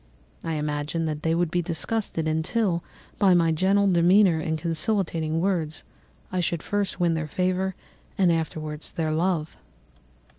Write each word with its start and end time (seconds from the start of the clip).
I 0.43 0.53
imagined 0.53 1.07
that 1.07 1.21
they 1.21 1.35
would 1.35 1.51
be 1.51 1.61
disgusted, 1.61 2.27
until, 2.27 2.83
by 3.19 3.35
my 3.35 3.51
gentle 3.51 3.91
demeanour 3.93 4.39
and 4.39 4.57
conciliating 4.57 5.39
words, 5.39 5.83
I 6.31 6.39
should 6.39 6.63
first 6.63 6.99
win 6.99 7.13
their 7.13 7.27
favour 7.27 7.75
and 8.17 8.31
afterwards 8.31 8.93
their 8.93 9.11
love. 9.11 9.57